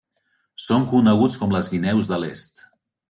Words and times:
Són 0.67 0.87
coneguts 0.93 1.37
com 1.43 1.53
les 1.57 1.69
guineus 1.75 2.11
de 2.13 2.21
l'est. 2.25 2.67